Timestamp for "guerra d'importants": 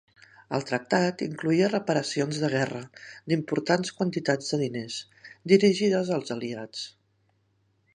2.55-3.95